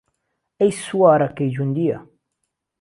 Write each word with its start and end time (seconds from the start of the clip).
ئهی 0.59 0.71
سووارهکهی 0.83 1.53
جوندییه 1.55 1.97